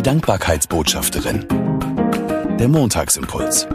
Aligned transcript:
Die 0.00 0.04
Dankbarkeitsbotschafterin. 0.04 1.46
Der 2.58 2.68
Montagsimpuls. 2.68 3.68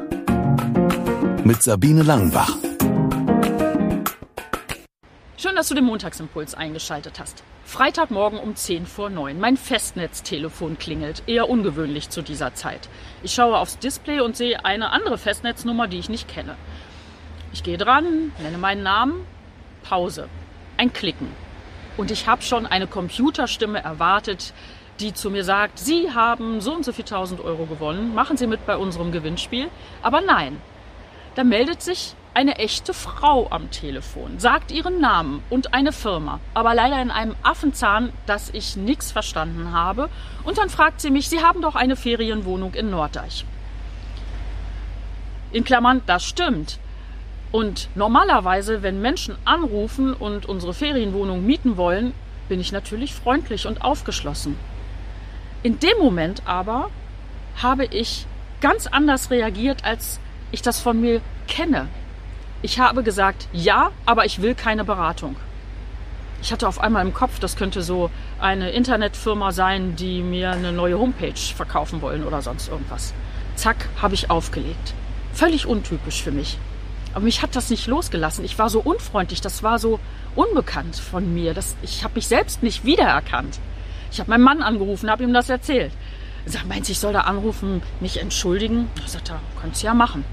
Mit 1.44 1.62
Sabine 1.62 2.02
Langenbach. 2.02 2.58
Schön, 5.38 5.56
dass 5.56 5.68
du 5.68 5.76
den 5.76 5.84
Montagsimpuls 5.84 6.56
eingeschaltet 6.56 7.20
hast. 7.20 7.44
Freitagmorgen 7.64 8.40
um 8.40 8.56
10 8.56 8.88
vor 8.88 9.12
9. 9.12 9.40
Mein 9.40 9.56
Festnetztelefon 9.56 10.80
klingelt. 10.80 11.22
Eher 11.28 11.48
ungewöhnlich 11.48 12.10
zu 12.10 12.24
dieser 12.24 12.56
Zeit. 12.56 12.90
Ich 13.22 13.36
schaue 13.36 13.60
aufs 13.60 13.78
Display 13.78 14.20
und 14.20 14.36
sehe 14.36 14.66
eine 14.66 14.90
andere 14.90 15.20
Festnetznummer, 15.20 15.88
die 15.88 16.00
ich 16.00 16.10
nicht 16.10 16.28
kenne. 16.28 16.56
Ich 17.54 17.62
gehe 17.62 17.78
dran, 17.78 18.32
nenne 18.42 18.58
meinen 18.58 18.82
Namen, 18.82 19.28
Pause. 19.84 20.28
Ein 20.78 20.92
Klicken. 20.92 21.28
Und 21.98 22.10
ich 22.10 22.26
habe 22.28 22.42
schon 22.42 22.66
eine 22.66 22.88
Computerstimme 22.88 23.84
erwartet, 23.84 24.56
die 25.00 25.14
zu 25.14 25.30
mir 25.30 25.44
sagt, 25.44 25.80
Sie 25.80 26.12
haben 26.14 26.62
so 26.62 26.74
und 26.74 26.86
so 26.86 26.92
viel 26.94 27.06
tausend 27.06 27.42
Euro 27.42 27.66
gewonnen, 27.66 28.14
machen 28.14 28.38
Sie 28.38 28.48
mit 28.48 28.66
bei 28.66 28.78
unserem 28.78 29.12
Gewinnspiel. 29.12 29.68
Aber 30.02 30.22
nein, 30.22 30.62
da 31.36 31.44
meldet 31.44 31.82
sich 31.82 32.16
eine 32.34 32.58
echte 32.58 32.94
Frau 32.94 33.48
am 33.50 33.72
Telefon, 33.72 34.40
sagt 34.40 34.72
ihren 34.72 35.00
Namen 35.00 35.42
und 35.50 35.74
eine 35.74 35.94
Firma, 35.94 36.42
aber 36.54 36.76
leider 36.76 37.02
in 37.02 37.10
einem 37.10 37.36
Affenzahn, 37.44 38.12
dass 38.26 38.50
ich 38.50 38.76
nichts 38.76 39.12
verstanden 39.12 39.72
habe. 39.72 40.10
Und 40.44 40.58
dann 40.58 40.70
fragt 40.70 41.00
sie 41.00 41.12
mich, 41.12 41.30
Sie 41.30 41.42
haben 41.42 41.62
doch 41.62 41.76
eine 41.76 41.96
Ferienwohnung 41.96 42.74
in 42.74 42.90
Norddeich. 42.90 43.46
In 45.54 45.64
Klammern, 45.64 46.02
das 46.06 46.26
stimmt. 46.26 46.80
Und 47.54 47.88
normalerweise, 47.96 48.84
wenn 48.84 49.02
Menschen 49.02 49.38
anrufen 49.46 50.14
und 50.14 50.46
unsere 50.46 50.74
Ferienwohnung 50.74 51.46
mieten 51.46 51.78
wollen, 51.78 52.14
bin 52.50 52.60
ich 52.60 52.74
natürlich 52.74 53.14
freundlich 53.14 53.66
und 53.66 53.82
aufgeschlossen. 53.82 54.58
In 55.66 55.80
dem 55.80 55.98
Moment 55.98 56.44
aber 56.46 56.92
habe 57.60 57.86
ich 57.86 58.28
ganz 58.62 58.86
anders 58.86 59.32
reagiert, 59.32 59.84
als 59.84 60.20
ich 60.52 60.62
das 60.62 60.80
von 60.80 61.02
mir 61.02 61.22
kenne. 61.48 61.88
Ich 62.62 62.78
habe 62.78 63.02
gesagt, 63.02 63.48
ja, 63.52 63.90
aber 64.06 64.26
ich 64.26 64.44
will 64.44 64.54
keine 64.54 64.86
Beratung. 64.86 65.36
Ich 66.40 66.52
hatte 66.52 66.68
auf 66.68 66.80
einmal 66.80 67.04
im 67.04 67.16
Kopf, 67.16 67.40
das 67.40 67.56
könnte 67.56 67.82
so 67.82 68.12
eine 68.40 68.70
Internetfirma 68.70 69.52
sein, 69.54 69.96
die 69.96 70.22
mir 70.22 70.52
eine 70.52 70.72
neue 70.72 71.00
Homepage 71.00 71.34
verkaufen 71.34 72.00
wollen 72.04 72.24
oder 72.24 72.44
sonst 72.44 72.68
irgendwas. 72.68 73.16
Zack, 73.56 73.90
habe 74.00 74.14
ich 74.14 74.30
aufgelegt. 74.30 74.94
Völlig 75.34 75.66
untypisch 75.66 76.22
für 76.22 76.32
mich. 76.32 76.60
Aber 77.16 77.26
mich 77.26 77.42
hat 77.42 77.56
das 77.56 77.72
nicht 77.72 77.88
losgelassen. 77.88 78.46
Ich 78.46 78.60
war 78.60 78.70
so 78.70 78.82
unfreundlich, 78.82 79.42
das 79.42 79.64
war 79.64 79.80
so 79.80 80.00
unbekannt 80.36 80.96
von 80.96 81.34
mir. 81.34 81.56
Das, 81.56 81.76
ich 81.82 82.04
habe 82.04 82.14
mich 82.14 82.28
selbst 82.28 82.62
nicht 82.62 82.86
wiedererkannt. 82.86 83.58
Ich 84.16 84.22
habe 84.22 84.30
meinen 84.30 84.44
Mann 84.44 84.62
angerufen, 84.62 85.12
habe 85.12 85.24
ihm 85.24 85.34
das 85.34 85.50
erzählt. 85.50 85.92
Er 86.46 86.52
sagt, 86.54 86.70
meint 86.70 86.88
ich 86.90 87.00
soll 87.00 87.12
da 87.12 87.22
anrufen, 87.22 87.82
mich 88.00 88.22
entschuldigen? 88.22 88.88
Da 88.96 89.10
sagt 89.10 89.30
er, 89.30 89.42
kannst 89.60 89.84
ja 89.84 89.94
machen. 89.94 90.24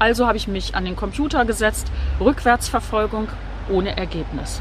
Also 0.00 0.26
habe 0.26 0.36
ich 0.36 0.48
mich 0.48 0.74
an 0.74 0.84
den 0.84 0.96
Computer 0.96 1.44
gesetzt, 1.44 1.86
Rückwärtsverfolgung 2.18 3.28
ohne 3.70 3.96
Ergebnis. 3.96 4.60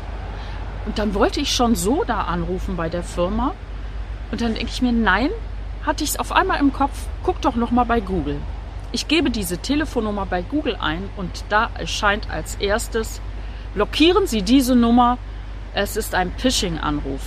Und 0.85 0.99
dann 0.99 1.15
wollte 1.15 1.39
ich 1.39 1.55
schon 1.55 1.73
so 1.73 2.03
da 2.03 2.25
anrufen 2.25 2.75
bei 2.75 2.87
der 2.87 3.01
Firma. 3.01 3.55
Und 4.29 4.41
dann 4.41 4.53
denke 4.53 4.71
ich 4.71 4.83
mir, 4.83 4.91
nein, 4.91 5.31
hatte 5.83 6.03
ich 6.03 6.11
es 6.11 6.19
auf 6.19 6.31
einmal 6.31 6.59
im 6.59 6.71
Kopf, 6.71 7.07
guck 7.23 7.41
doch 7.41 7.55
noch 7.55 7.71
mal 7.71 7.85
bei 7.85 7.99
Google. 7.99 8.37
Ich 8.91 9.07
gebe 9.07 9.31
diese 9.31 9.57
Telefonnummer 9.57 10.27
bei 10.27 10.43
Google 10.43 10.77
ein 10.79 11.09
und 11.17 11.45
da 11.49 11.71
erscheint 11.79 12.29
als 12.29 12.53
erstes, 12.57 13.21
blockieren 13.73 14.27
Sie 14.27 14.43
diese 14.43 14.75
Nummer, 14.75 15.17
es 15.73 15.97
ist 15.97 16.13
ein 16.13 16.31
Phishing-Anruf. 16.37 17.23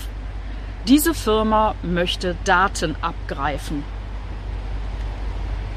Diese 0.86 1.14
Firma 1.14 1.74
möchte 1.82 2.36
Daten 2.44 2.96
abgreifen. 3.02 3.84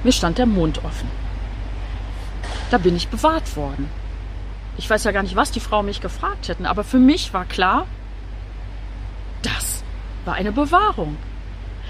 Mir 0.04 0.12
stand 0.12 0.38
der 0.38 0.46
Mund 0.46 0.84
offen. 0.84 1.10
Da 2.72 2.78
bin 2.78 2.96
ich 2.96 3.10
bewahrt 3.10 3.56
worden. 3.56 3.90
Ich 4.78 4.90
weiß 4.90 5.04
ja 5.04 5.12
gar 5.12 5.24
nicht, 5.24 5.36
was 5.36 5.52
die 5.52 5.60
Frau 5.60 5.84
mich 5.84 6.02
gefragt 6.02 6.48
hätten, 6.48 6.66
aber 6.66 6.84
für 6.84 6.98
mich 6.98 7.34
war 7.34 7.46
klar, 7.46 7.86
das 9.44 9.84
war 10.26 10.34
eine 10.36 10.52
Bewahrung. 10.52 11.18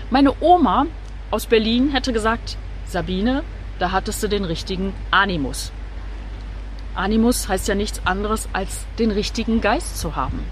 Meine 0.10 0.34
Oma 0.42 0.88
aus 1.32 1.46
Berlin 1.46 1.92
hätte 1.92 2.14
gesagt, 2.14 2.58
Sabine, 2.86 3.44
da 3.80 3.92
hattest 3.92 4.22
du 4.22 4.28
den 4.28 4.44
richtigen 4.44 4.94
Animus. 5.12 5.72
Animus 6.96 7.48
heißt 7.48 7.68
ja 7.68 7.76
nichts 7.76 8.02
anderes 8.06 8.50
als 8.54 8.86
den 9.00 9.12
richtigen 9.12 9.62
Geist 9.62 10.00
zu 10.00 10.16
haben. 10.16 10.44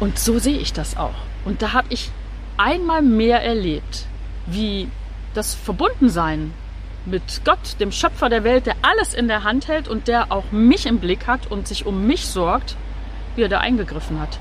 Und 0.00 0.18
so 0.18 0.38
sehe 0.38 0.58
ich 0.58 0.72
das 0.72 0.96
auch. 0.96 1.14
Und 1.44 1.62
da 1.62 1.74
habe 1.74 1.88
ich 1.90 2.10
einmal 2.56 3.02
mehr 3.02 3.42
erlebt, 3.44 4.06
wie 4.46 4.88
das 5.34 5.54
Verbundensein 5.54 6.52
mit 7.06 7.42
Gott, 7.44 7.76
dem 7.80 7.92
Schöpfer 7.92 8.28
der 8.28 8.44
Welt, 8.44 8.66
der 8.66 8.76
alles 8.82 9.14
in 9.14 9.28
der 9.28 9.44
Hand 9.44 9.68
hält 9.68 9.88
und 9.88 10.08
der 10.08 10.32
auch 10.32 10.50
mich 10.50 10.86
im 10.86 10.98
Blick 10.98 11.26
hat 11.26 11.50
und 11.50 11.68
sich 11.68 11.86
um 11.86 12.06
mich 12.06 12.26
sorgt, 12.26 12.76
wie 13.36 13.42
er 13.42 13.48
da 13.48 13.58
eingegriffen 13.58 14.20
hat. 14.20 14.38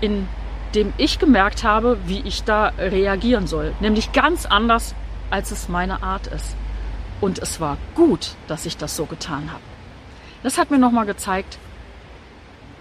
Indem 0.00 0.92
ich 0.96 1.18
gemerkt 1.18 1.64
habe, 1.64 1.98
wie 2.06 2.20
ich 2.20 2.44
da 2.44 2.72
reagieren 2.78 3.46
soll. 3.46 3.74
Nämlich 3.80 4.12
ganz 4.12 4.46
anders, 4.46 4.94
als 5.30 5.50
es 5.50 5.68
meine 5.68 6.02
Art 6.02 6.26
ist. 6.28 6.56
Und 7.20 7.38
es 7.38 7.60
war 7.60 7.76
gut, 7.94 8.32
dass 8.46 8.64
ich 8.64 8.76
das 8.76 8.96
so 8.96 9.04
getan 9.04 9.50
habe. 9.50 9.62
Das 10.42 10.56
hat 10.56 10.70
mir 10.70 10.78
nochmal 10.78 11.04
gezeigt, 11.04 11.58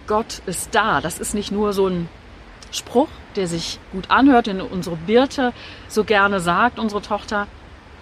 Gott 0.09 0.41
ist 0.47 0.73
da. 0.73 0.99
Das 1.01 1.19
ist 1.19 1.35
nicht 1.35 1.51
nur 1.51 1.71
so 1.71 1.85
ein 1.87 2.09
Spruch, 2.71 3.09
der 3.35 3.47
sich 3.47 3.79
gut 3.91 4.09
anhört, 4.09 4.47
den 4.47 4.59
unsere 4.59 4.95
Birte 4.95 5.53
so 5.87 6.03
gerne 6.03 6.39
sagt, 6.39 6.79
unsere 6.79 7.03
Tochter. 7.03 7.45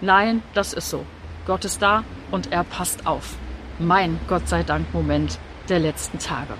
Nein, 0.00 0.42
das 0.54 0.72
ist 0.72 0.88
so. 0.88 1.04
Gott 1.46 1.66
ist 1.66 1.82
da 1.82 2.04
und 2.30 2.50
er 2.50 2.64
passt 2.64 3.06
auf. 3.06 3.34
Mein 3.78 4.18
Gott 4.26 4.48
sei 4.48 4.62
Dank 4.62 4.94
Moment 4.94 5.38
der 5.68 5.80
letzten 5.80 6.18
Tage. 6.18 6.54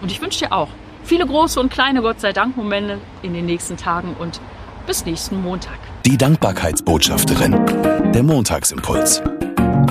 Und 0.00 0.10
ich 0.10 0.22
wünsche 0.22 0.46
dir 0.46 0.52
auch 0.52 0.70
viele 1.04 1.26
große 1.26 1.60
und 1.60 1.70
kleine 1.70 2.00
Gott 2.00 2.22
sei 2.22 2.32
Dank 2.32 2.56
Momente 2.56 2.96
in 3.20 3.34
den 3.34 3.44
nächsten 3.44 3.76
Tagen 3.76 4.16
und 4.18 4.40
bis 4.86 5.04
nächsten 5.04 5.42
Montag. 5.42 5.76
Die 6.06 6.16
Dankbarkeitsbotschafterin. 6.16 8.12
Der 8.14 8.22
Montagsimpuls. 8.22 9.22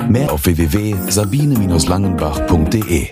Mehr 0.09 0.33
auf 0.33 0.47
www.sabine-langenbach.de 0.47 3.11